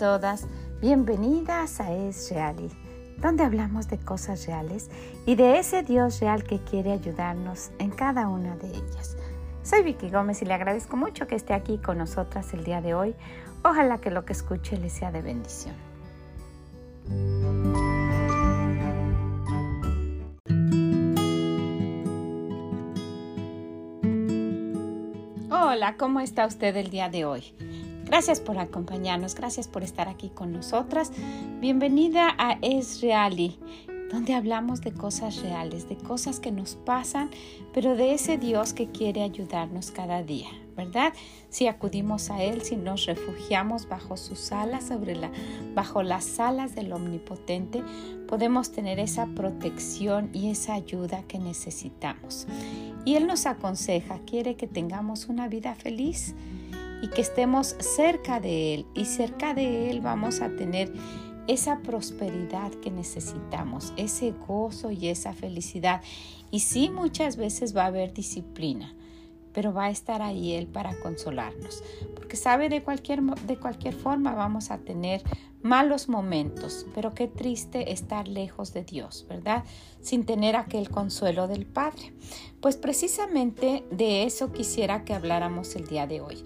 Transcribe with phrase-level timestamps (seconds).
[0.00, 0.46] todas,
[0.80, 2.70] bienvenidas a Es Reali,
[3.18, 4.90] donde hablamos de cosas reales
[5.26, 9.18] y de ese Dios real que quiere ayudarnos en cada una de ellas.
[9.62, 12.94] Soy Vicky Gómez y le agradezco mucho que esté aquí con nosotras el día de
[12.94, 13.14] hoy.
[13.62, 15.74] Ojalá que lo que escuche le sea de bendición.
[25.50, 27.54] Hola, ¿cómo está usted el día de hoy?
[28.10, 31.12] Gracias por acompañarnos, gracias por estar aquí con nosotras.
[31.60, 33.56] Bienvenida a Es Reali,
[34.10, 37.30] donde hablamos de cosas reales, de cosas que nos pasan,
[37.72, 41.12] pero de ese Dios que quiere ayudarnos cada día, ¿verdad?
[41.50, 44.90] Si acudimos a Él, si nos refugiamos bajo sus alas,
[45.76, 47.84] bajo las alas del Omnipotente,
[48.26, 52.48] podemos tener esa protección y esa ayuda que necesitamos.
[53.04, 56.34] Y Él nos aconseja, quiere que tengamos una vida feliz
[57.02, 58.86] y que estemos cerca de Él.
[58.94, 60.92] Y cerca de Él vamos a tener
[61.46, 66.00] esa prosperidad que necesitamos, ese gozo y esa felicidad.
[66.50, 68.94] Y sí, muchas veces va a haber disciplina,
[69.52, 71.82] pero va a estar ahí Él para consolarnos,
[72.14, 75.22] porque sabe de cualquier, de cualquier forma vamos a tener
[75.62, 79.64] malos momentos, pero qué triste estar lejos de Dios, ¿verdad?
[80.00, 82.12] Sin tener aquel consuelo del Padre.
[82.60, 86.44] Pues precisamente de eso quisiera que habláramos el día de hoy.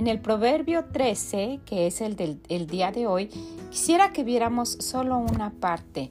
[0.00, 3.26] En el Proverbio 13, que es el del día de hoy,
[3.68, 6.10] quisiera que viéramos solo una parte,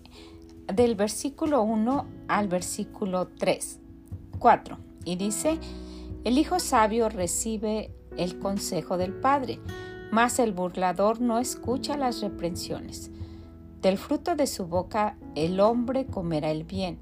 [0.72, 3.80] del versículo 1 al versículo 3,
[4.38, 4.78] 4.
[5.06, 5.58] Y dice,
[6.24, 9.60] el hijo sabio recibe el consejo del padre,
[10.12, 13.10] mas el burlador no escucha las reprensiones.
[13.82, 17.00] Del fruto de su boca el hombre comerá el bien,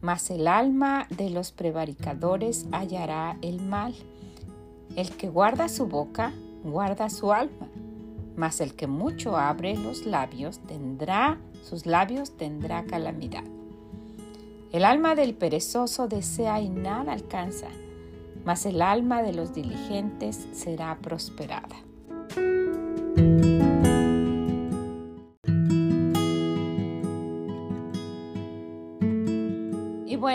[0.00, 3.94] mas el alma de los prevaricadores hallará el mal.
[4.94, 6.32] El que guarda su boca,
[6.62, 7.68] guarda su alma,
[8.36, 13.44] mas el que mucho abre los labios tendrá, sus labios tendrá calamidad.
[14.72, 17.68] El alma del perezoso desea y nada alcanza,
[18.44, 21.76] mas el alma de los diligentes será prosperada.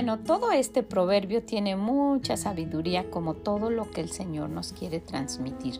[0.01, 4.99] Bueno, todo este proverbio tiene mucha sabiduría como todo lo que el Señor nos quiere
[4.99, 5.75] transmitir.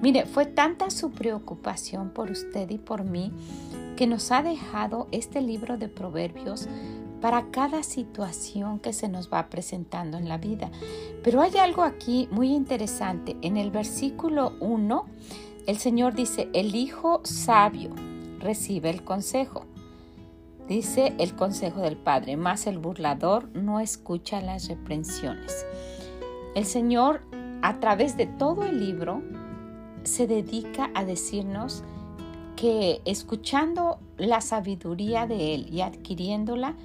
[0.00, 3.32] Mire, fue tanta su preocupación por usted y por mí
[3.96, 6.68] que nos ha dejado este libro de proverbios
[7.20, 10.70] para cada situación que se nos va presentando en la vida.
[11.24, 13.36] Pero hay algo aquí muy interesante.
[13.42, 15.04] En el versículo 1,
[15.66, 17.90] el Señor dice, el hijo sabio
[18.38, 19.66] recibe el consejo.
[20.68, 25.66] Dice el consejo del Padre, más el burlador no escucha las reprensiones.
[26.54, 27.22] El Señor,
[27.60, 29.22] a través de todo el libro,
[30.04, 31.84] se dedica a decirnos
[32.56, 36.76] que escuchando la sabiduría de Él y adquiriéndola,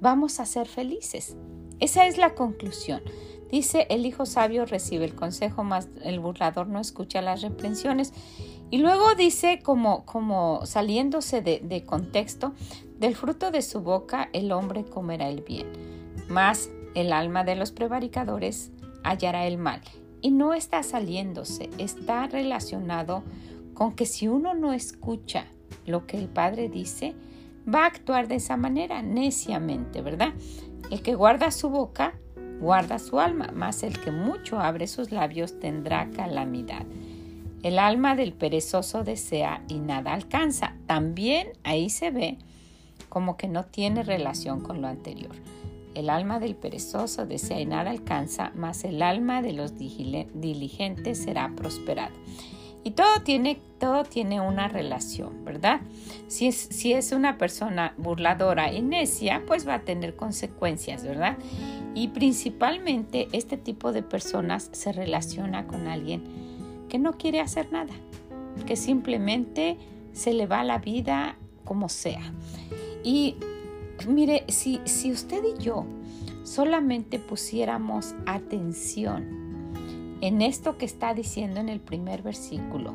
[0.00, 1.36] vamos a ser felices.
[1.80, 3.02] Esa es la conclusión.
[3.50, 8.12] Dice, el hijo sabio recibe el consejo, más el burlador no escucha las reprensiones.
[8.72, 12.54] Y luego dice, como, como saliéndose de, de contexto,
[12.98, 15.66] del fruto de su boca el hombre comerá el bien,
[16.30, 18.72] mas el alma de los prevaricadores
[19.04, 19.82] hallará el mal.
[20.22, 23.24] Y no está saliéndose, está relacionado
[23.74, 25.44] con que si uno no escucha
[25.84, 27.14] lo que el Padre dice,
[27.68, 30.32] va a actuar de esa manera, neciamente, ¿verdad?
[30.90, 32.14] El que guarda su boca,
[32.58, 36.86] guarda su alma, mas el que mucho abre sus labios tendrá calamidad.
[37.62, 40.74] El alma del perezoso desea y nada alcanza.
[40.86, 42.38] También ahí se ve
[43.08, 45.34] como que no tiene relación con lo anterior.
[45.94, 51.52] El alma del perezoso desea y nada alcanza, mas el alma de los diligentes será
[51.54, 52.14] prosperado.
[52.84, 55.82] Y todo tiene, todo tiene una relación, ¿verdad?
[56.26, 61.36] Si es, si es una persona burladora y necia, pues va a tener consecuencias, ¿verdad?
[61.94, 66.51] Y principalmente este tipo de personas se relaciona con alguien
[66.92, 67.94] que no quiere hacer nada,
[68.66, 69.78] que simplemente
[70.12, 72.34] se le va la vida como sea.
[73.02, 73.36] Y
[74.06, 75.86] mire, si, si usted y yo
[76.44, 82.92] solamente pusiéramos atención en esto que está diciendo en el primer versículo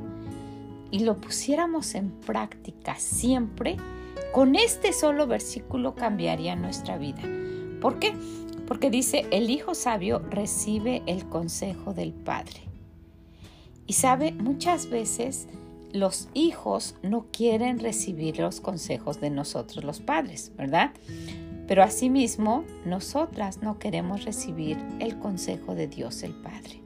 [0.91, 3.77] y lo pusiéramos en práctica siempre,
[4.31, 7.23] con este solo versículo cambiaría nuestra vida.
[7.81, 8.13] ¿Por qué?
[8.67, 12.66] Porque dice, el hijo sabio recibe el consejo del padre.
[13.87, 15.47] Y sabe, muchas veces
[15.93, 20.91] los hijos no quieren recibir los consejos de nosotros los padres, ¿verdad?
[21.67, 26.81] Pero asimismo, nosotras no queremos recibir el consejo de Dios el Padre.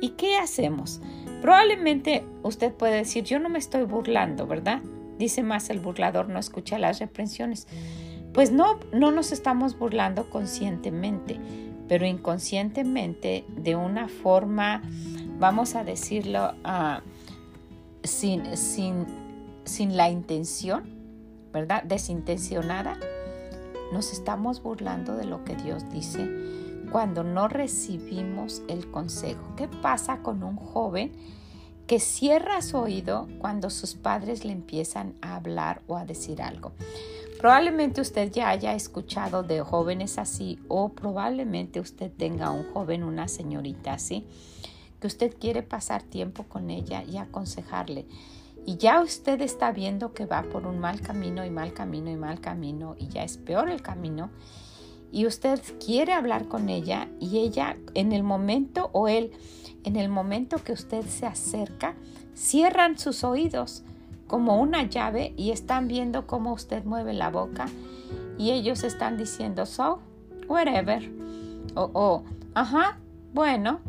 [0.00, 1.00] ¿Y qué hacemos?
[1.42, 4.80] Probablemente usted puede decir, yo no me estoy burlando, ¿verdad?
[5.18, 7.66] Dice más el burlador, no escucha las reprensiones.
[8.32, 11.38] Pues no, no nos estamos burlando conscientemente,
[11.88, 14.82] pero inconscientemente, de una forma,
[15.38, 17.00] vamos a decirlo, uh,
[18.04, 19.06] sin, sin,
[19.64, 20.84] sin la intención,
[21.52, 21.82] ¿verdad?
[21.84, 22.98] Desintencionada,
[23.92, 26.28] nos estamos burlando de lo que Dios dice
[26.90, 29.54] cuando no recibimos el consejo.
[29.56, 31.12] ¿Qué pasa con un joven
[31.86, 36.72] que cierra su oído cuando sus padres le empiezan a hablar o a decir algo?
[37.38, 43.28] Probablemente usted ya haya escuchado de jóvenes así o probablemente usted tenga un joven, una
[43.28, 44.26] señorita así,
[45.00, 48.06] que usted quiere pasar tiempo con ella y aconsejarle.
[48.66, 52.16] Y ya usted está viendo que va por un mal camino y mal camino y
[52.16, 54.30] mal camino y ya es peor el camino
[55.10, 59.30] y usted quiere hablar con ella y ella en el momento o él
[59.84, 61.94] en el momento que usted se acerca
[62.34, 63.84] cierran sus oídos
[64.28, 67.66] como una llave y están viendo cómo usted mueve la boca
[68.38, 69.98] y ellos están diciendo so
[70.46, 71.10] whatever
[71.74, 72.22] o oh,
[72.54, 72.98] ajá
[73.34, 73.80] bueno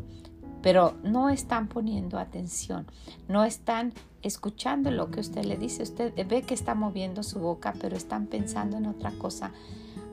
[0.63, 2.87] pero no están poniendo atención
[3.27, 5.83] no están escuchando lo que usted le dice.
[5.83, 9.51] Usted ve que está moviendo su boca pero están pensando en otra cosa.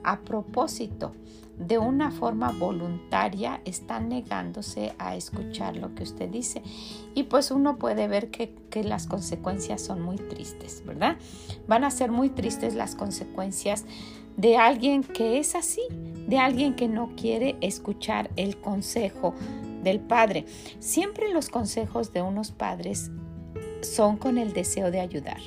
[0.03, 1.11] A propósito,
[1.57, 6.61] de una forma voluntaria, están negándose a escuchar lo que usted dice.
[7.15, 11.17] Y pues uno puede ver que, que, las consecuencias son muy tristes, ¿verdad?
[11.67, 13.85] Van a ser muy tristes las consecuencias
[14.35, 15.81] de alguien que es así,
[16.27, 19.33] de alguien que no quiere escuchar el consejo
[19.83, 20.45] del padre.
[20.79, 23.09] Siempre los consejos de unos padres
[23.81, 25.39] son con el deseo de ayudar.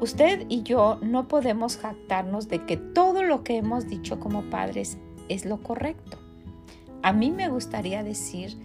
[0.00, 4.96] Usted y yo no podemos jactarnos de que todo lo que hemos dicho como padres
[5.28, 6.18] es lo correcto.
[7.02, 8.56] A mí me gustaría decir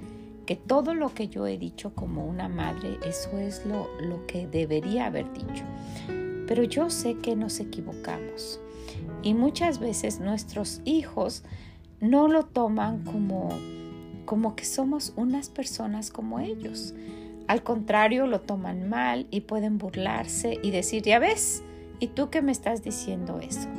[0.46, 4.48] que todo lo que yo he dicho como una madre, eso es lo, lo que
[4.48, 5.64] debería haber dicho.
[6.48, 8.60] Pero yo sé que nos equivocamos
[9.22, 11.44] y muchas veces nuestros hijos
[12.02, 13.50] no lo toman como,
[14.26, 16.94] como que somos unas personas como ellos.
[17.48, 21.64] Al contrario, lo toman mal y pueden burlarse y decir, ya ves,
[22.00, 23.70] ¿y tú qué me estás diciendo eso?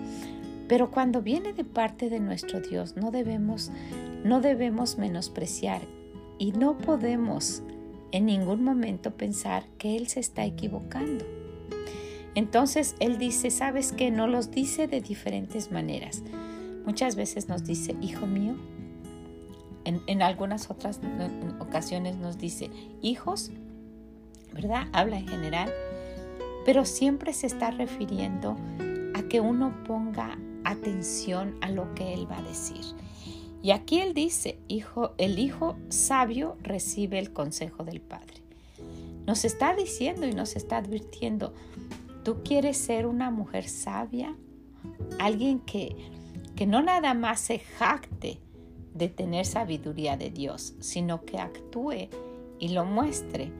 [0.69, 3.71] Pero cuando viene de parte de nuestro Dios, no debemos,
[4.25, 5.83] no debemos menospreciar
[6.39, 7.63] y no podemos
[8.13, 11.25] en ningún momento pensar que Él se está equivocando.
[12.35, 14.11] Entonces Él dice, ¿sabes qué?
[14.11, 16.23] No los dice de diferentes maneras.
[16.85, 18.57] Muchas veces nos dice, hijo mío,
[19.85, 21.01] en, algunas otras
[21.59, 22.71] ocasiones nos dice
[23.03, 23.51] hijos,
[24.53, 24.89] ¿verdad?
[24.93, 25.71] Habla en general,
[26.65, 28.57] pero siempre se está refiriendo
[29.15, 30.39] a que uno ponga
[30.75, 32.83] atención a lo que él va a decir.
[33.63, 38.43] Y aquí él dice, hijo, el hijo sabio recibe el consejo del padre.
[39.27, 41.55] Nos está diciendo y nos está advirtiendo,
[42.25, 44.37] tú quieres ser una mujer sabia,
[45.19, 45.97] alguien que,
[46.57, 48.39] que no nada más se jacte
[48.93, 52.09] de tener sabiduría de Dios, sino que actúe
[52.59, 53.51] y lo muestre.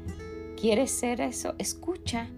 [0.61, 1.55] ¿Quieres ser eso?
[1.59, 2.29] Escucha,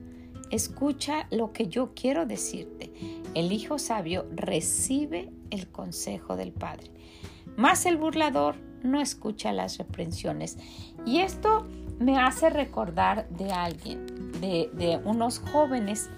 [0.51, 2.93] escucha lo que yo quiero decirte.
[3.35, 6.91] El hijo sabio recibe el consejo del Padre,
[7.57, 10.59] más el burlador no escucha las reprensiones.
[11.05, 11.67] Y esto
[11.99, 14.07] me hace recordar de alguien,
[14.41, 16.11] de, unos jóvenes.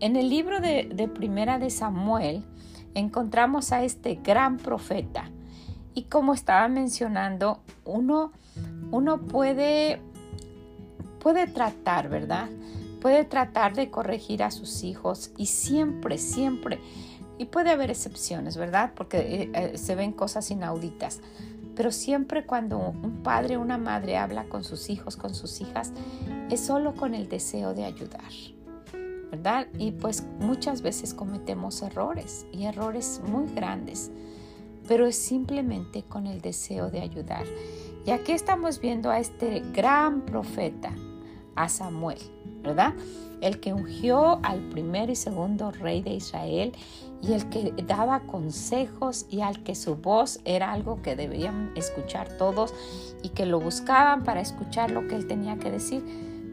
[0.00, 2.44] En el libro de, de Primera de Samuel
[2.94, 5.30] encontramos a este gran profeta,
[5.94, 8.32] y como estaba mencionando, uno,
[8.90, 10.00] uno puede,
[11.20, 12.48] puede tratar, ¿verdad?
[13.02, 16.80] Puede tratar de corregir a sus hijos y siempre, siempre,
[17.36, 18.92] y puede haber excepciones, ¿verdad?
[18.94, 21.20] Porque eh, eh, se ven cosas inauditas.
[21.74, 25.92] Pero siempre cuando un padre o una madre habla con sus hijos, con sus hijas,
[26.48, 28.30] es solo con el deseo de ayudar,
[29.30, 29.66] ¿verdad?
[29.78, 34.12] Y pues muchas veces cometemos errores y errores muy grandes
[34.88, 37.46] pero es simplemente con el deseo de ayudar.
[38.04, 40.92] Y aquí estamos viendo a este gran profeta,
[41.54, 42.18] a Samuel,
[42.62, 42.94] ¿verdad?
[43.40, 46.72] El que ungió al primer y segundo rey de Israel
[47.22, 52.36] y el que daba consejos y al que su voz era algo que debían escuchar
[52.36, 52.74] todos
[53.22, 56.04] y que lo buscaban para escuchar lo que él tenía que decir.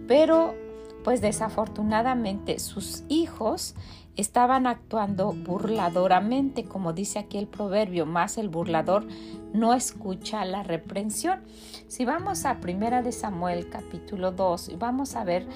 [0.07, 0.55] Pero
[1.03, 3.75] pues desafortunadamente sus hijos
[4.15, 9.07] estaban actuando burladoramente, como dice aquí el proverbio, más el burlador
[9.53, 11.41] no escucha la reprensión.
[11.87, 15.47] Si vamos a Primera de Samuel capítulo 2 y vamos a ver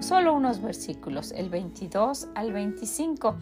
[0.00, 3.36] solo unos versículos, el 22 al 25,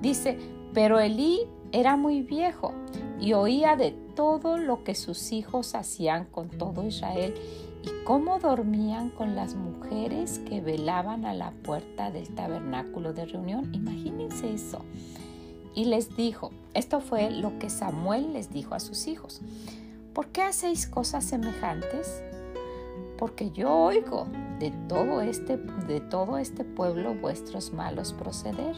[0.00, 0.38] dice,
[0.72, 1.40] pero Elí
[1.72, 2.74] era muy viejo
[3.20, 7.34] y oía de todo lo que sus hijos hacían con todo Israel
[7.82, 13.74] y cómo dormían con las mujeres que velaban a la puerta del tabernáculo de reunión.
[13.74, 14.84] Imagínense eso.
[15.74, 19.40] Y les dijo, esto fue lo que Samuel les dijo a sus hijos,
[20.14, 22.22] ¿por qué hacéis cosas semejantes?
[23.18, 24.28] Porque yo oigo
[24.60, 28.76] de todo este, de todo este pueblo vuestros malos proceder.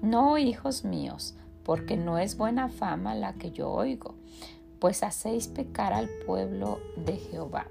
[0.00, 4.14] No, hijos míos, porque no es buena fama la que yo oigo,
[4.78, 7.66] pues hacéis pecar al pueblo de Jehová.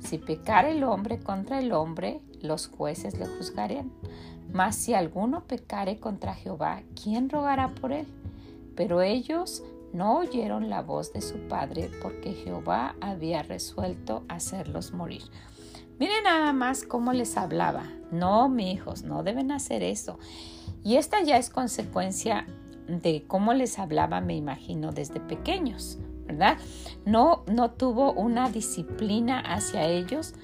[0.00, 3.90] Si pecar el hombre contra el hombre, los jueces le juzgarán.
[4.52, 8.06] Mas si alguno pecare contra Jehová, ¿quién rogará por él?
[8.74, 9.62] Pero ellos
[9.92, 15.22] no oyeron la voz de su padre porque Jehová había resuelto hacerlos morir.
[15.98, 17.84] Miren nada más cómo les hablaba.
[18.12, 20.18] No, mi hijos, no deben hacer eso.
[20.84, 22.46] Y esta ya es consecuencia
[22.86, 25.98] de cómo les hablaba, me imagino, desde pequeños,
[26.28, 26.58] ¿verdad?
[27.04, 30.34] No, no tuvo una disciplina hacia ellos,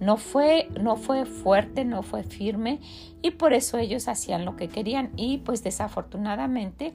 [0.00, 2.80] no fue, no fue fuerte, no fue firme
[3.22, 6.94] y por eso ellos hacían lo que querían y pues desafortunadamente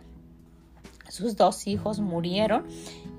[1.07, 2.65] sus dos hijos murieron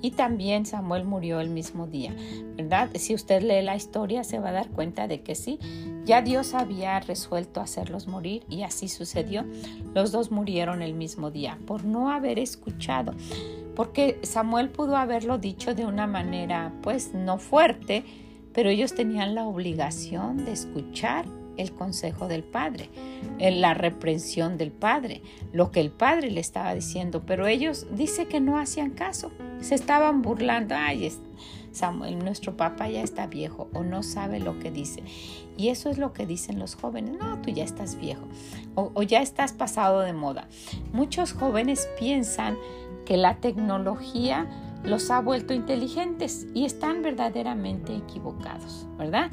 [0.00, 2.14] y también Samuel murió el mismo día,
[2.56, 2.88] ¿verdad?
[2.94, 5.58] Si usted lee la historia se va a dar cuenta de que sí,
[6.04, 9.44] ya Dios había resuelto hacerlos morir y así sucedió.
[9.94, 13.12] Los dos murieron el mismo día por no haber escuchado,
[13.80, 18.04] porque Samuel pudo haberlo dicho de una manera pues no fuerte,
[18.52, 21.24] pero ellos tenían la obligación de escuchar
[21.56, 22.90] el consejo del Padre,
[23.38, 25.22] la reprensión del Padre,
[25.54, 29.76] lo que el Padre le estaba diciendo, pero ellos dice que no hacían caso, se
[29.76, 31.10] estaban burlando, ay,
[31.72, 35.02] Samuel, nuestro papá ya está viejo o no sabe lo que dice.
[35.56, 38.26] Y eso es lo que dicen los jóvenes, no, tú ya estás viejo
[38.74, 40.48] o, o ya estás pasado de moda.
[40.92, 42.58] Muchos jóvenes piensan
[43.04, 44.46] que la tecnología
[44.84, 49.30] los ha vuelto inteligentes y están verdaderamente equivocados, ¿verdad?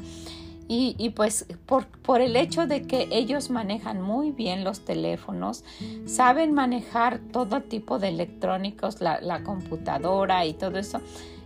[0.70, 5.64] Y, pues por, por, el hecho de que ellos manejan muy bien los teléfonos,
[6.04, 11.00] saben manejar todo tipo de electrónicos, la, la computadora y todo eso,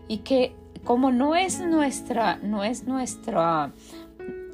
[0.08, 3.72] y que como no es nuestra, no es nuestra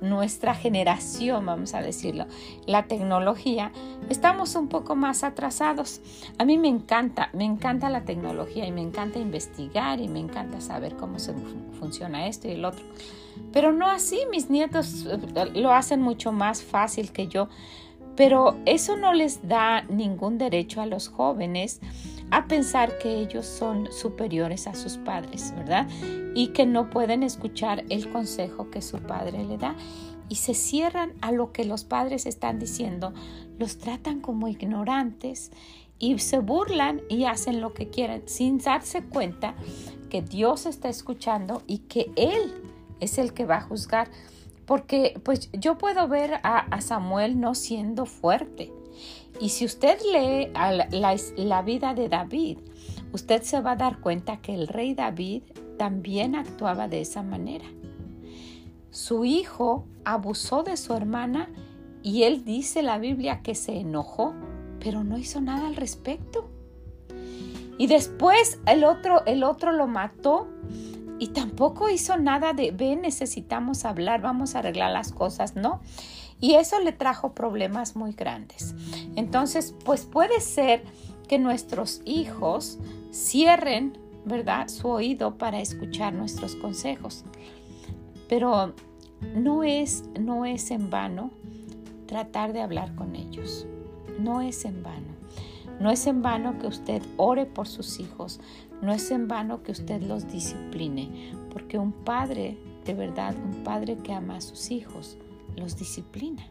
[0.00, 2.26] nuestra generación, vamos a decirlo,
[2.66, 3.72] la tecnología,
[4.08, 6.00] estamos un poco más atrasados.
[6.38, 10.60] A mí me encanta, me encanta la tecnología y me encanta investigar y me encanta
[10.60, 11.34] saber cómo se
[11.78, 12.84] funciona esto y el otro.
[13.52, 15.18] Pero no así, mis nietos eh,
[15.54, 17.48] lo hacen mucho más fácil que yo.
[18.16, 21.80] Pero eso no les da ningún derecho a los jóvenes
[22.30, 25.88] a pensar que ellos son superiores a sus padres, ¿verdad?
[26.34, 29.76] Y que no pueden escuchar el consejo que su padre le da
[30.28, 33.12] y se cierran a lo que los padres están diciendo,
[33.58, 35.50] los tratan como ignorantes
[35.98, 39.54] y se burlan y hacen lo que quieren sin darse cuenta
[40.10, 42.54] que Dios está escuchando y que Él
[43.00, 44.10] es el que va a juzgar.
[44.66, 48.70] Porque pues yo puedo ver a, a Samuel no siendo fuerte,
[49.40, 52.58] y si usted lee la, vida de David,
[53.12, 55.42] usted se va a dar cuenta que el rey David
[55.76, 57.66] también actuaba de esa manera.
[58.90, 61.50] Su hijo abusó de su hermana
[62.02, 64.34] y él dice la Biblia que se enojó,
[64.80, 66.50] pero no hizo nada al respecto.
[67.78, 70.48] Y después el otro, el otro lo mató
[71.20, 75.80] y tampoco hizo nada de, ven, necesitamos hablar, vamos a arreglar las cosas, ¿no?
[76.40, 78.74] Y eso le trajo problemas muy grandes.
[79.16, 80.84] Entonces, pues puede ser
[81.26, 82.78] que nuestros hijos
[83.12, 87.24] cierren, ¿verdad?, su oído para escuchar nuestros consejos.
[88.28, 88.74] Pero
[89.34, 91.30] no es, no es en vano
[92.06, 93.66] tratar de hablar con ellos.
[94.18, 95.18] No es en vano.
[95.80, 98.40] No es en vano que usted ore por sus hijos.
[98.80, 101.32] No es en vano que usted los discipline.
[101.52, 105.18] Porque un padre, de verdad, un padre que ama a sus hijos,
[105.56, 106.46] los disciplina.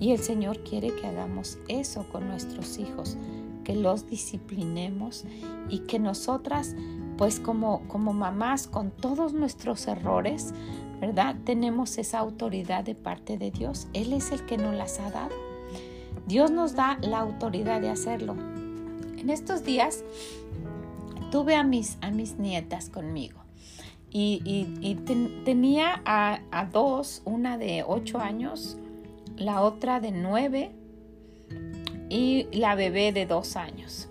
[0.00, 3.16] Y el Señor quiere que hagamos eso con nuestros hijos,
[3.64, 5.24] que los disciplinemos
[5.68, 6.74] y que nosotras,
[7.16, 10.54] pues como, como mamás, con todos nuestros errores,
[11.00, 11.36] ¿verdad?
[11.44, 13.86] Tenemos esa autoridad de parte de Dios.
[13.92, 15.34] Él es el que nos las ha dado.
[16.26, 18.34] Dios nos da la autoridad de hacerlo.
[19.18, 20.02] En estos días
[21.30, 23.41] tuve a mis, a mis nietas conmigo
[24.12, 24.96] y,
[25.44, 28.76] tenía a, dos, una de ocho años,
[29.36, 30.70] la otra de nueve
[32.08, 34.08] y la bebé de dos años.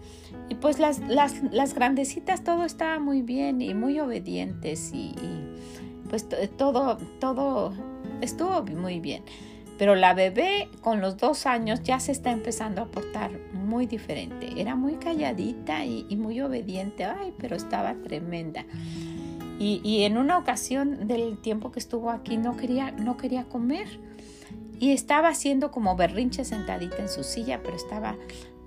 [0.50, 5.13] Y pues las, las, grandecitas todo estaba muy bien y muy obedientes y,
[6.10, 6.27] pues
[6.58, 7.74] todo, todo
[8.22, 9.24] estuvo muy bien.
[9.77, 14.50] Pero la bebé con los dos años ya se está empezando a portar muy diferente.
[14.58, 17.05] Era muy calladita y, y muy obediente.
[17.05, 18.65] Ay, pero estaba tremenda.
[19.63, 24.00] Y, en una ocasión del tiempo que estuvo aquí no quería, no quería comer.
[24.80, 28.18] Y estaba haciendo como berrinche sentadita en su silla, pero estaba,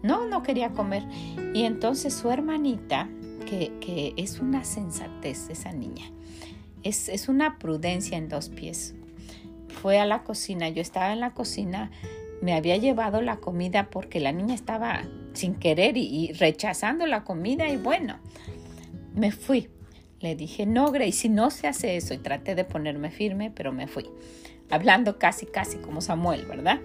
[0.05, 1.03] no, no quería comer.
[1.53, 3.09] Y entonces su hermanita,
[3.45, 6.13] que, que es una sensatez esa niña,
[6.85, 8.95] es, es una prudencia en dos pies.
[9.83, 11.91] Fue a la cocina, yo estaba en la cocina,
[12.41, 17.69] me había llevado la comida porque la niña estaba sin querer y, rechazando la comida
[17.69, 18.21] y bueno,
[19.17, 19.69] me fui.
[20.25, 23.87] Le dije, no, Gracie, no se hace eso y traté de ponerme firme, pero me
[23.87, 24.07] fui.
[24.71, 26.81] Hablando casi, casi como Samuel, ¿verdad?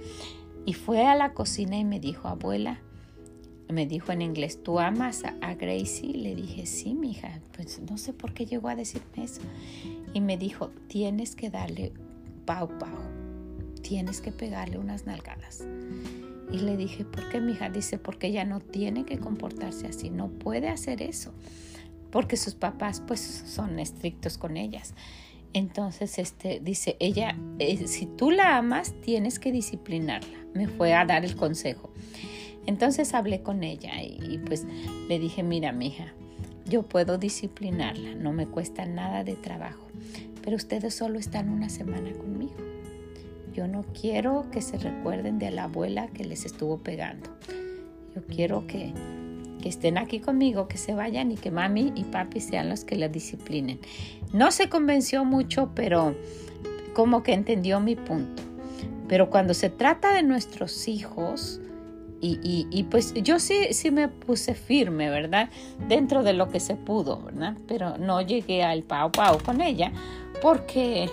[0.66, 2.82] Y fue a la cocina y me dijo, abuela,
[3.70, 6.14] me dijo en inglés, ¿tú amas a, Gracie?
[6.16, 7.40] Le dije, sí, mija.
[7.56, 9.40] Pues no sé por qué llegó a decirme eso.
[10.14, 11.94] Y me dijo, tienes que darle
[12.44, 13.00] pau pau.
[13.82, 15.64] Tienes que pegarle unas nalgadas.
[16.52, 17.70] Y le dije, ¿por qué, mija?
[17.70, 21.32] Dice, porque ella no tiene que comportarse así, no puede hacer eso,
[22.12, 24.94] porque sus papás pues son estrictos con ellas.
[25.54, 30.38] Entonces, este, dice, ella, eh, si tú la amas, tienes que disciplinarla.
[30.54, 31.92] Me fue a dar el consejo.
[32.68, 34.66] Entonces hablé con ella y, y pues
[35.08, 36.14] le dije, mira, mija,
[36.70, 39.88] yo puedo disciplinarla, no me cuesta nada de trabajo,
[40.44, 42.54] pero ustedes solo están una semana conmigo.
[43.54, 47.30] Yo no quiero que se recuerden de la abuela que les estuvo pegando.
[48.16, 48.94] Yo quiero que,
[49.68, 53.10] estén aquí conmigo, que se vayan y que mami y papi sean los que la
[53.10, 53.80] disciplinen.
[54.32, 56.16] No se convenció mucho, pero
[56.94, 58.44] como que entendió mi punto.
[59.08, 61.60] Pero cuando se trata de nuestros hijos,
[62.22, 65.50] y, y, pues yo sí, sí me puse firme, ¿verdad?
[65.88, 67.56] Dentro de lo que se pudo, ¿verdad?
[67.66, 69.94] Pero no llegué al pau pau con ella
[70.42, 71.10] porque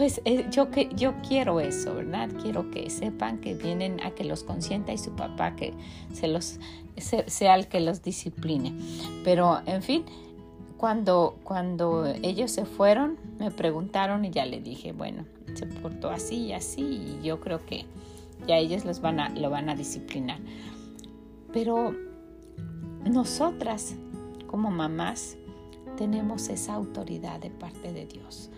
[0.00, 2.30] pues eh, yo, que, yo quiero eso, ¿verdad?
[2.40, 5.74] Quiero que sepan que vienen a que los consienta y su papá que
[6.14, 6.58] se los,
[6.96, 8.80] sea el que los discipline.
[9.24, 10.06] Pero, en fin,
[10.78, 16.46] cuando, cuando ellos se fueron, me preguntaron y ya le dije, bueno, se portó así
[16.46, 17.84] y así y yo creo que
[18.46, 20.38] ya ellos los van a, lo van a disciplinar.
[21.52, 21.94] Pero
[23.04, 23.96] nosotras,
[24.46, 25.36] como mamás,
[25.98, 28.50] tenemos esa autoridad de parte de Dios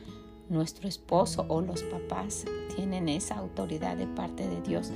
[0.52, 2.44] nuestro esposo o los papás
[2.76, 4.92] tienen esa autoridad de parte de Dios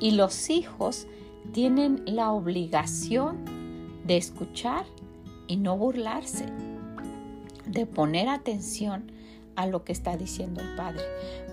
[0.00, 1.06] y los hijos
[1.52, 3.44] tienen la obligación
[4.04, 4.84] de escuchar
[5.46, 6.46] y no burlarse,
[7.66, 9.10] de poner atención
[9.56, 11.02] a lo que está diciendo el Padre.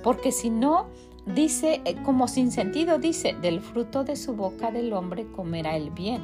[0.04, 0.88] Porque si no,
[1.26, 5.90] dice, eh, como sin sentido, dice, del fruto de su boca del hombre comerá el
[5.90, 6.22] bien,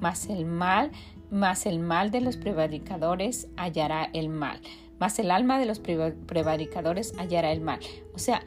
[0.00, 0.90] mas el mal,
[1.30, 4.60] mas el mal de los prevaricadores hallará el mal
[4.98, 7.80] más el alma de los prevaricadores hallará el mal.
[8.14, 8.42] O sea,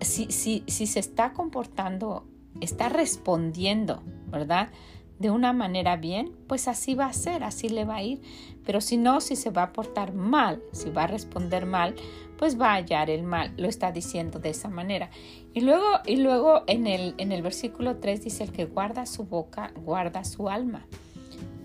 [0.00, 2.24] si, si, si se está comportando,
[2.60, 4.70] está respondiendo, ¿verdad?
[5.18, 8.22] De una manera bien, pues así va a ser, así le va a ir.
[8.64, 11.94] Pero si no, si se va a portar mal, si va a responder mal,
[12.38, 13.52] pues va a hallar el mal.
[13.56, 15.10] Lo está diciendo de esa manera.
[15.54, 19.24] Y luego, y luego en, el, en el versículo 3 dice, el que guarda su
[19.24, 20.86] boca, guarda su alma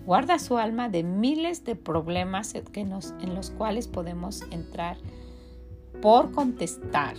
[0.04, 4.98] guarda su alma de miles de problemas que nos, en los cuales podemos entrar
[6.02, 7.16] por contestar,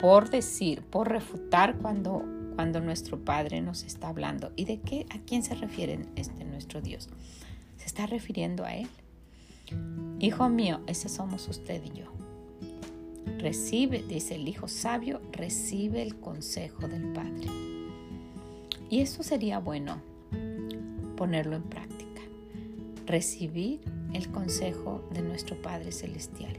[0.00, 4.52] por decir, por refutar cuando, cuando nuestro Padre nos está hablando.
[4.56, 7.08] ¿Y de qué, a quién se refiere este nuestro Dios?
[7.76, 8.88] Se está refiriendo a Él.
[10.20, 12.04] Hijo mío, ese somos usted y yo.
[13.38, 17.46] Recibe, dice el Hijo sabio, recibe el consejo del Padre.
[18.88, 20.02] Y eso sería bueno
[21.16, 21.99] ponerlo en práctica
[23.10, 23.80] recibir
[24.14, 26.56] el consejo de nuestro Padre Celestial.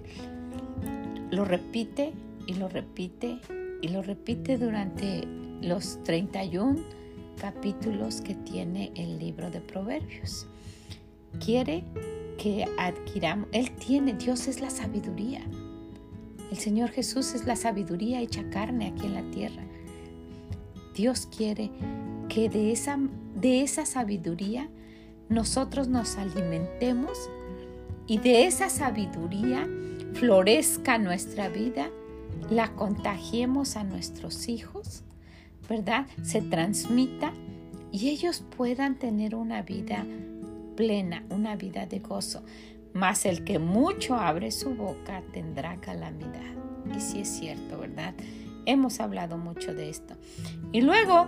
[1.31, 2.13] Lo repite
[2.47, 3.39] y lo repite
[3.81, 5.23] y lo repite durante
[5.61, 6.79] los 31
[7.39, 10.47] capítulos que tiene el libro de Proverbios.
[11.43, 11.83] Quiere
[12.37, 15.41] que adquiramos, Él tiene, Dios es la sabiduría.
[16.51, 19.63] El Señor Jesús es la sabiduría hecha carne aquí en la tierra.
[20.95, 21.71] Dios quiere
[22.27, 22.99] que de esa,
[23.35, 24.69] de esa sabiduría
[25.31, 27.17] nosotros nos alimentemos
[28.05, 29.67] y de esa sabiduría
[30.13, 31.89] florezca nuestra vida,
[32.49, 35.03] la contagiemos a nuestros hijos,
[35.69, 36.05] ¿verdad?
[36.21, 37.33] Se transmita
[37.93, 40.05] y ellos puedan tener una vida
[40.75, 42.43] plena, una vida de gozo.
[42.93, 46.41] Mas el que mucho abre su boca tendrá calamidad.
[46.93, 48.15] Y sí es cierto, ¿verdad?
[48.65, 50.15] Hemos hablado mucho de esto.
[50.73, 51.27] Y luego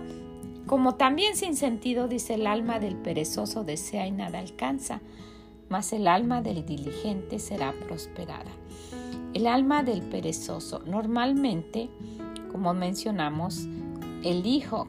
[0.66, 5.00] como también sin sentido dice el alma del perezoso desea y nada alcanza,
[5.68, 8.50] mas el alma del diligente será prosperada.
[9.34, 11.90] El alma del perezoso, normalmente,
[12.52, 13.66] como mencionamos,
[14.22, 14.86] el hijo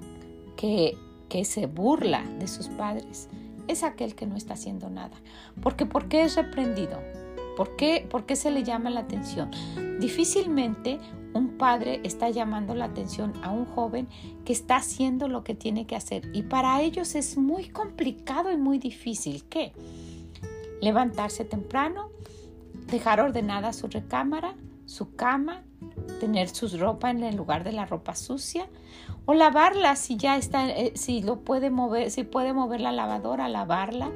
[0.55, 0.97] que,
[1.29, 3.27] que se burla de sus padres
[3.67, 5.17] es aquel que no está haciendo nada.
[5.61, 6.99] Porque ¿por qué es reprendido?
[7.55, 9.51] ¿Por qué, ¿Por qué se le llama la atención?
[9.99, 10.99] Difícilmente
[11.33, 14.07] un padre está llamando la atención a un joven
[14.45, 18.57] que está haciendo lo que tiene que hacer y para ellos es muy complicado y
[18.57, 19.43] muy difícil.
[19.49, 19.73] ¿Qué?
[20.81, 22.09] Levantarse temprano,
[22.87, 25.63] dejar ordenada su recámara, su cama,
[26.19, 28.67] tener su ropa en el lugar de la ropa sucia
[29.25, 33.49] o lavarla si ya está, eh, si lo puede mover, si puede mover la lavadora,
[33.49, 34.09] lavarla,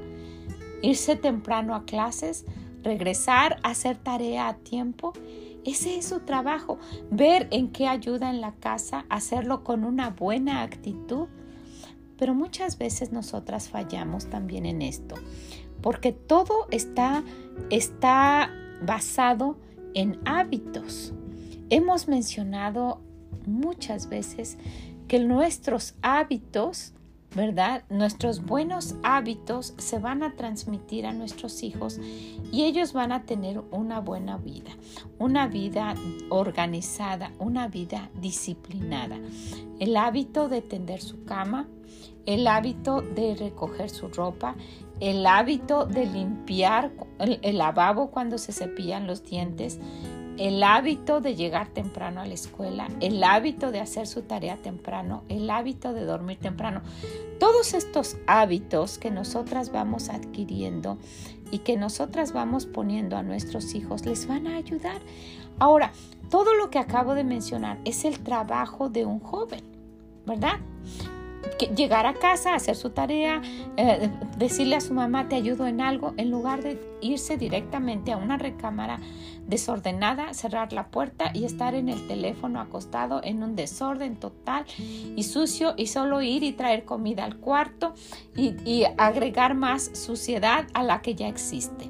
[0.81, 2.45] irse temprano a clases,
[2.83, 5.13] regresar, hacer tarea a tiempo.
[5.65, 6.79] Ese es su trabajo,
[7.11, 11.27] ver en qué ayuda en la casa, hacerlo con una buena actitud.
[12.17, 15.15] Pero muchas veces nosotras fallamos también en esto,
[15.81, 17.23] porque todo está,
[17.69, 19.57] está basado
[19.93, 21.13] en hábitos.
[21.69, 23.01] Hemos mencionado
[23.45, 24.57] muchas veces
[25.07, 26.93] que nuestros hábitos,
[27.35, 27.83] ¿verdad?
[27.89, 31.99] Nuestros buenos hábitos se van a transmitir a nuestros hijos
[32.51, 34.71] y ellos van a tener una buena vida,
[35.19, 35.95] una vida
[36.29, 39.17] organizada, una vida disciplinada.
[39.79, 41.67] El hábito de tender su cama,
[42.25, 44.55] el hábito de recoger su ropa,
[44.99, 49.79] el hábito de limpiar el, lavabo cuando se cepillan los dientes,
[50.39, 55.23] el hábito de llegar temprano a la escuela, el hábito de hacer su tarea temprano,
[55.27, 56.81] el hábito de dormir temprano.
[57.41, 60.97] Todos estos hábitos que nosotras vamos adquiriendo
[61.51, 65.01] y que nosotras vamos poniendo a nuestros hijos les van a ayudar.
[65.59, 65.91] Ahora,
[66.29, 69.63] todo lo que acabo de mencionar es el trabajo de un joven,
[70.25, 70.59] ¿verdad?
[71.75, 73.41] llegar a casa, hacer su tarea,
[73.77, 78.17] eh, decirle a su mamá te ayudo en algo, en lugar de irse directamente a
[78.17, 78.99] una recámara
[79.49, 85.23] desordenada, cerrar la puerta y estar en el teléfono acostado en un desorden total y
[85.23, 87.93] sucio y solo ir y traer comida al cuarto
[88.35, 91.89] y, y agregar más suciedad a la que ya existe.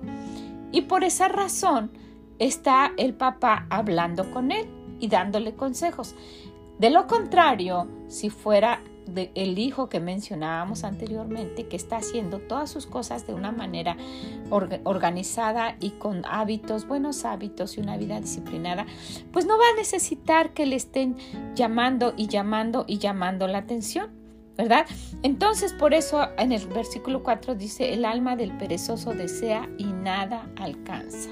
[0.72, 1.92] Y por esa razón
[2.40, 4.68] está el papá hablando con él
[5.00, 6.16] y dándole consejos.
[6.78, 8.82] De lo contrario, si fuera
[9.16, 13.98] el hijo que mencionábamos anteriormente, que está haciendo todas sus cosas de una manera
[14.50, 18.86] organizada y con hábitos, buenos hábitos y una vida disciplinada,
[19.32, 21.18] pues no va a necesitar que le estén
[21.56, 24.20] llamando y llamando y llamando la atención.
[24.58, 24.86] ¿verdad?
[25.24, 30.50] Entonces, por eso en el versículo 4 dice, el alma del perezoso desea y nada
[30.58, 31.30] alcanza.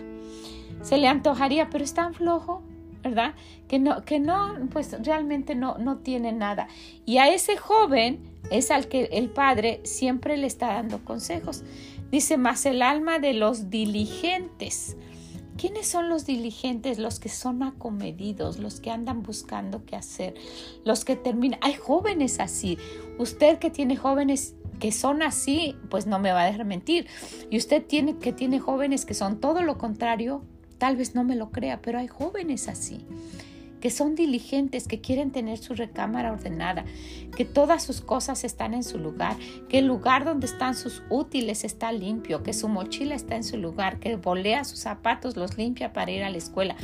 [0.81, 2.63] Se le antojaría, pero es tan flojo,
[3.03, 3.35] ¿verdad?
[3.67, 6.67] Que no, que no, pues realmente no, no tiene nada.
[7.05, 8.19] Y a ese joven
[8.51, 11.63] es al que el padre siempre le está dando consejos.
[12.11, 14.95] Dice, más el alma de los diligentes.
[15.57, 16.99] ¿Quiénes son los diligentes?
[16.99, 20.35] Los que son acomedidos, los que andan buscando qué hacer,
[20.85, 21.59] los que terminan.
[21.63, 22.77] Hay jóvenes así.
[23.17, 27.07] Usted que tiene jóvenes que son así, pues no me va a dejar mentir.
[27.49, 30.43] Y usted tiene que tiene jóvenes que son todo lo contrario,
[30.77, 33.05] Tal vez no me lo crea, pero hay jóvenes así,
[33.81, 36.85] que son diligentes, que quieren tener su recámara ordenada,
[37.35, 39.37] que todas sus cosas están en su lugar,
[39.69, 43.57] que el lugar donde están sus útiles está limpio, que su mochila está en su
[43.57, 46.75] lugar, que volea sus zapatos, los limpia para ir a la escuela,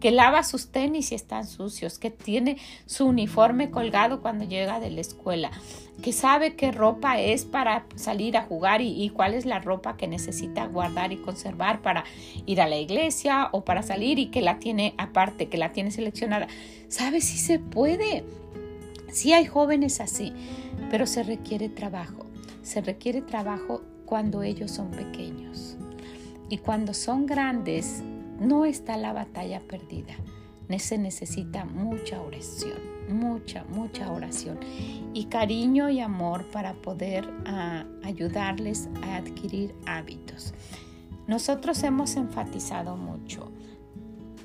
[0.00, 4.90] que lava sus tenis y están sucios, que tiene su uniforme colgado cuando llega de
[4.90, 5.50] la escuela,
[6.02, 10.06] que sabe qué ropa es para salir a jugar y, cuál es la ropa que
[10.06, 12.04] necesita guardar y conservar para
[12.46, 15.90] ir a la iglesia o para salir y que la tiene aparte, que la tiene
[15.90, 16.46] seleccionada.
[16.88, 18.24] ¿Sabe si se puede?
[19.10, 20.32] Sí hay jóvenes así,
[20.90, 22.26] pero se requiere trabajo.
[22.62, 25.76] Se requiere trabajo cuando ellos son pequeños.
[26.48, 28.02] Y cuando son grandes,
[28.40, 30.14] no está la batalla perdida.
[30.78, 34.60] Se necesita mucha oración, mucha, mucha oración
[35.14, 40.52] y cariño y amor para poder ah, ayudarles a adquirir hábitos.
[41.26, 43.50] Nosotros hemos enfatizado mucho.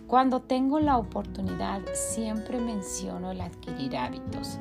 [0.08, 4.60] Cuando tengo la oportunidad, siempre menciono el adquirir hábitos.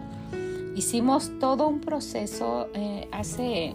[0.74, 3.74] Hicimos todo un proceso eh, hace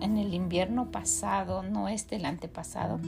[0.00, 3.00] en el invierno pasado, no es del antepasado,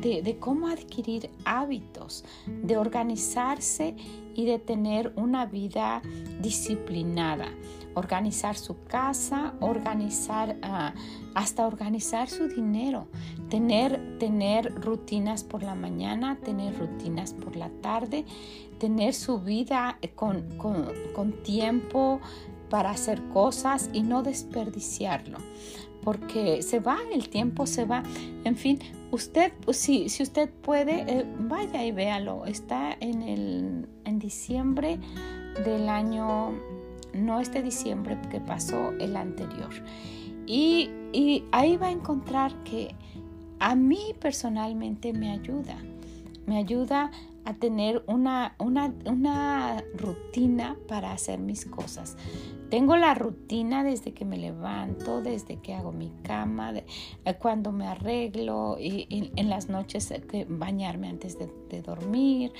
[0.00, 3.96] de, cómo adquirir hábitos, de organizarse
[4.34, 6.02] y de tener una vida
[6.40, 7.48] disciplinada.
[7.94, 10.94] Organizar su casa, organizar, ah,
[11.34, 13.08] hasta organizar su dinero,
[13.48, 18.24] tener, tener rutinas por la mañana, tener rutinas por la tarde,
[18.78, 22.20] tener su vida con, con tiempo
[22.70, 25.38] para hacer cosas y no desperdiciarlo
[26.08, 28.02] porque se va, el tiempo se va.
[28.44, 28.78] En fin,
[29.10, 32.46] usted, pues, si, si usted puede, eh, vaya y véalo.
[32.46, 34.98] Está en, el, en diciembre
[35.64, 36.52] del año,
[37.14, 39.70] no este diciembre que pasó, el anterior.
[40.46, 42.94] Y, y ahí va a encontrar que
[43.58, 45.76] a mí personalmente me ayuda.
[46.46, 47.10] Me ayuda
[47.44, 52.16] a tener una, una, una rutina para hacer mis cosas.
[52.70, 57.86] Tengo la rutina desde que me levanto, desde que hago mi cama, eh, cuando me
[57.86, 61.48] arreglo, y, en las noches eh, bañarme antes de,
[61.82, 62.52] dormir,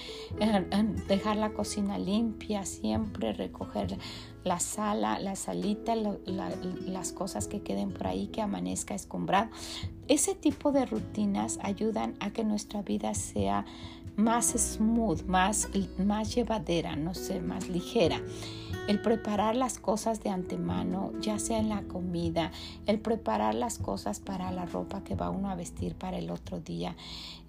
[1.08, 3.98] dejar la cocina limpia siempre, recoger
[4.44, 9.50] la sala, la salita, las cosas que queden por ahí, que amanezca escombrado.
[10.08, 13.66] Ese tipo de rutinas ayudan a que nuestra vida sea
[14.18, 18.20] más smooth, más, más llevadera, no sé, más ligera
[18.88, 22.52] el preparar las cosas de antemano, ya sea en la comida,
[22.86, 26.58] el preparar las cosas para la ropa que va uno a vestir para el otro
[26.58, 26.96] día,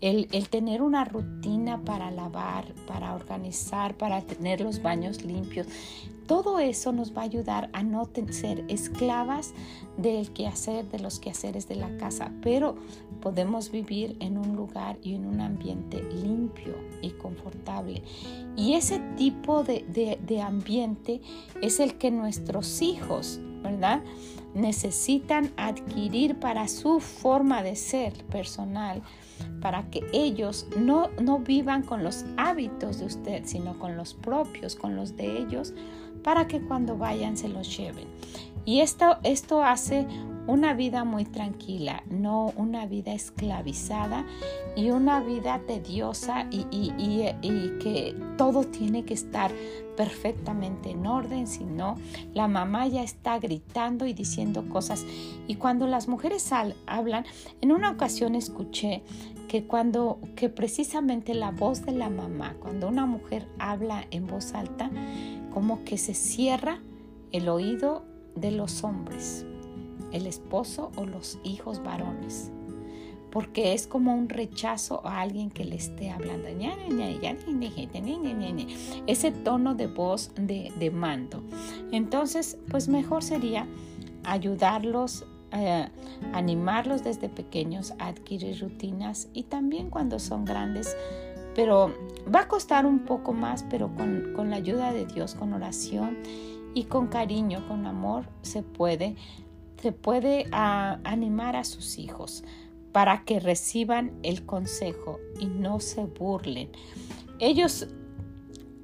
[0.01, 5.67] el, tener una rutina para lavar, para organizar, para tener los baños limpios.
[6.27, 9.53] Todo eso nos va a ayudar a no ser esclavas
[9.97, 12.75] del quehacer, de los quehaceres de la casa, pero
[13.21, 16.58] podemos vivir en un lugar y en un ambiente limpio
[17.01, 18.03] y confortable.
[18.55, 21.21] Y ese tipo de, de ambiente
[21.61, 24.01] es el que nuestros hijos, ¿verdad?
[24.53, 29.01] Necesitan adquirir para su forma de ser personal,
[29.61, 34.75] para que ellos no, no vivan con los hábitos de usted, sino con los propios,
[34.75, 35.73] con los de ellos,
[36.23, 38.07] para que cuando vayan se los lleven.
[38.69, 40.05] Y esto, esto hace
[40.45, 44.27] una vida muy tranquila, no una vida esclavizada
[44.75, 49.51] y una vida tediosa y, y, que todo tiene que estar
[49.97, 51.95] perfectamente en orden, sino
[52.35, 55.03] la mamá ya está gritando y diciendo cosas.
[55.47, 56.51] Y cuando las mujeres
[56.85, 57.25] hablan,
[57.61, 59.01] en una ocasión escuché
[59.47, 64.53] que cuando, que precisamente la voz de la mamá, cuando una mujer habla en voz
[64.53, 64.91] alta,
[65.51, 66.83] como que se cierra
[67.31, 69.45] el oído de los hombres
[70.11, 72.51] el esposo o los hijos varones,
[73.31, 76.47] porque es como un rechazo a alguien que le esté hablando.
[79.07, 81.43] Ese tono de voz de, mando.
[81.91, 83.67] Entonces, pues mejor sería
[84.23, 85.87] ayudarlos, eh,
[86.33, 90.95] animarlos desde pequeños a adquirir rutinas y también cuando son grandes.
[91.55, 91.93] Pero
[92.33, 96.17] va a costar un poco más, pero con, con la ayuda de Dios, con oración
[96.73, 99.15] y con cariño, con amor, se puede
[99.81, 102.43] se puede animar a sus hijos
[102.91, 106.69] para que reciban el consejo y no se burlen.
[107.39, 107.87] Ellos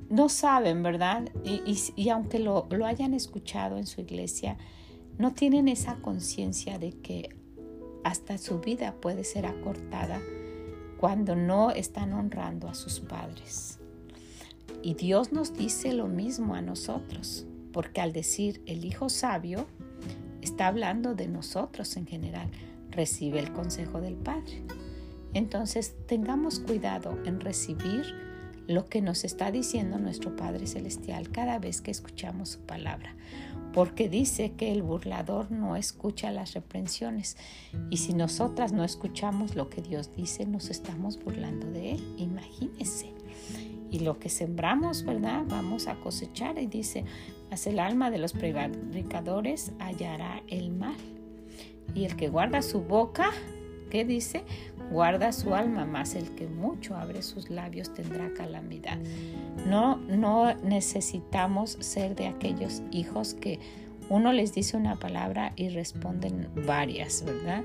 [0.10, 1.30] no saben, ¿verdad?
[1.44, 4.58] Y, aunque lo, lo, hayan escuchado en su iglesia,
[5.18, 7.36] no tienen esa conciencia de que
[8.04, 10.22] hasta su vida puede ser acortada
[11.00, 13.80] cuando no están honrando a sus padres.
[14.82, 19.68] Y Dios nos dice lo mismo a nosotros, porque al decir el hijo sabio,
[20.42, 22.50] está hablando de nosotros en general.
[22.90, 24.64] Recibe el consejo del Padre.
[25.34, 28.06] Entonces tengamos cuidado en recibir
[28.66, 33.14] lo que nos está diciendo nuestro Padre Celestial cada vez que escuchamos su palabra,
[33.74, 37.36] porque dice que el burlador no escucha las reprensiones
[37.90, 42.16] y si nosotras no escuchamos lo que Dios dice, nos estamos burlando de Él.
[42.16, 43.14] Imagínense.
[43.92, 45.44] Y lo que sembramos, ¿verdad?
[45.48, 46.58] Vamos a cosechar.
[46.58, 47.06] Y dice,
[47.66, 50.98] el alma de los predicadores hallará el mal.
[51.94, 53.32] Y el que guarda su boca,
[53.90, 54.44] ¿qué dice?
[54.92, 58.98] Guarda su alma, mas el que mucho abre sus labios tendrá calamidad.
[59.66, 63.60] No, no necesitamos ser de aquellos hijos que
[64.10, 67.64] uno les dice una palabra y responden varias, ¿verdad?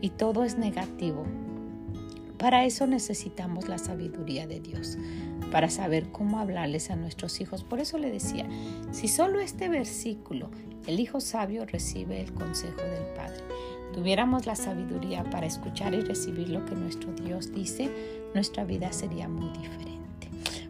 [0.00, 1.24] Y todo es negativo.
[2.38, 4.98] Para eso necesitamos la sabiduría de Dios
[5.50, 7.64] para saber cómo hablarles a nuestros hijos.
[7.64, 8.46] Por eso le decía,
[8.90, 10.50] si solo este versículo,
[10.86, 13.42] el hijo sabio recibe el consejo del Padre,
[13.92, 17.90] tuviéramos la sabiduría para escuchar y recibir lo que nuestro Dios dice,
[18.34, 19.96] nuestra vida sería muy diferente.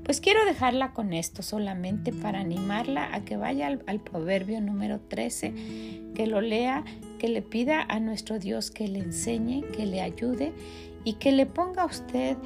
[0.04, 5.00] Pues quiero dejarla con esto solamente para animarla a que vaya al, al, proverbio número
[5.00, 6.84] 13, que lo lea,
[7.18, 10.52] que le pida a nuestro Dios que le enseñe, que le ayude
[11.06, 12.36] y que le ponga a usted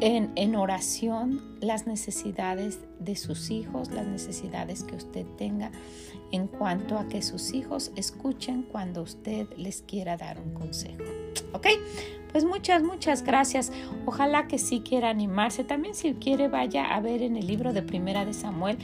[0.00, 5.70] en, en, oración las necesidades de sus hijos, las necesidades que usted tenga
[6.30, 11.02] en cuanto a que sus hijos escuchen cuando usted les quiera dar un consejo.
[11.54, 11.68] ¿Ok?
[12.30, 13.72] Pues muchas, muchas gracias.
[14.04, 15.64] Ojalá que sí quiera animarse.
[15.64, 18.76] También si quiere vaya a ver en el libro de Primera de Samuel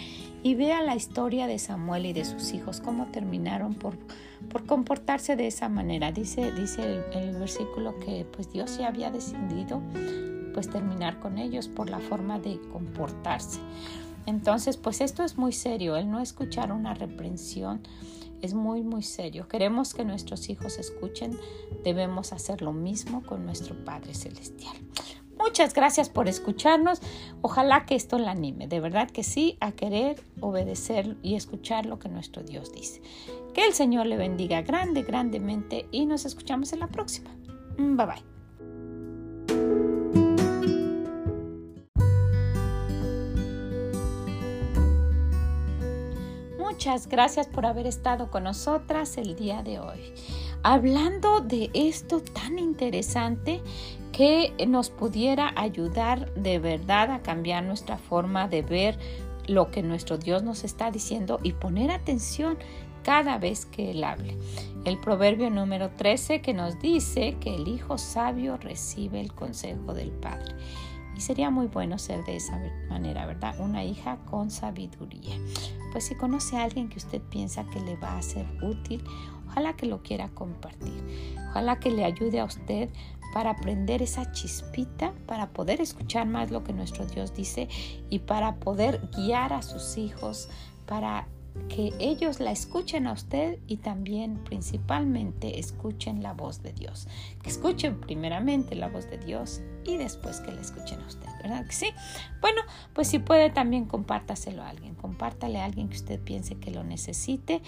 [0.43, 3.99] y vea la historia de Samuel y de sus hijos, cómo terminaron por
[4.47, 6.13] por comportarse de esa manera.
[6.13, 9.83] Dice, dice el, versículo que pues Dios ya había decidido
[10.55, 13.61] pues terminar con ellos por la forma de comportarse.
[14.25, 17.83] Entonces, pues esto es muy serio, el no escuchar una reprensión
[18.43, 19.49] es muy, muy serio.
[19.49, 21.39] Queremos que nuestros hijos escuchen,
[21.85, 24.77] debemos hacer lo mismo con nuestro Padre Celestial.
[25.39, 27.01] Muchas gracias por escucharnos.
[27.43, 31.99] Ojalá que esto la anime, de verdad que sí, a querer obedecer y escuchar lo
[31.99, 33.03] que nuestro Dios dice.
[33.55, 37.31] Que el Señor le bendiga grande, grandemente y nos escuchamos en la próxima.
[37.79, 38.37] Bye bye.
[46.59, 50.13] Muchas gracias por haber estado con nosotras el día de hoy.
[50.63, 53.63] Hablando de esto tan interesante
[54.17, 58.99] que nos pudiera ayudar de verdad a cambiar nuestra forma de ver
[59.47, 62.57] lo que nuestro Dios nos está diciendo y poner atención
[63.03, 64.35] cada vez que Él hable.
[64.87, 70.13] El proverbio número 13 que nos dice que el hijo sabio recibe el consejo del
[70.13, 70.55] Padre.
[71.15, 73.61] Y sería muy bueno ser de esa manera, ¿verdad?
[73.61, 75.37] Una hija con sabiduría.
[75.93, 79.05] Pues si conoce a alguien que usted piensa que le va a ser útil,
[79.47, 81.37] ojalá que lo quiera compartir.
[81.51, 82.91] Ojalá que le ayude a usted
[83.37, 87.69] para aprender esa chispita, para poder escuchar más lo que nuestro Dios dice
[88.09, 90.49] y para poder guiar a sus hijos,
[90.87, 91.29] para
[91.69, 97.09] que ellos la escuchen a usted y también principalmente escuchen la voz de Dios.
[97.43, 101.67] Que escuchen primeramente la voz de Dios y después que la escuchen a usted, ¿verdad
[101.67, 101.87] que sí?
[102.41, 106.71] Bueno, pues si puede también compártaselo a alguien, compártale a alguien que usted piense que
[106.71, 107.63] lo necesite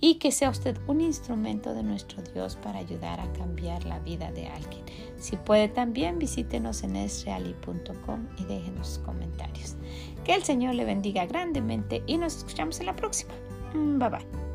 [0.00, 4.30] y que sea usted un instrumento de nuestro Dios para ayudar a cambiar la vida
[4.32, 4.84] de alguien.
[5.18, 9.76] Si puede también visítenos en esreali.com y déjenos comentarios.
[10.24, 13.34] Que el Señor le bendiga grandemente y nos escuchamos en la próxima.
[13.74, 14.53] Mm, bye bye.